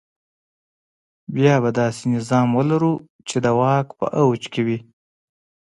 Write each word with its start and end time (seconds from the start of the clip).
بیا 1.33 1.55
به 1.63 1.69
داسې 1.79 2.03
نظام 2.15 2.47
ولرو 2.57 2.93
چې 3.27 3.37
د 3.45 3.47
واک 3.59 3.87
په 3.99 4.05
اوج 4.19 4.41
کې 4.53 4.61
وي. 4.67 4.79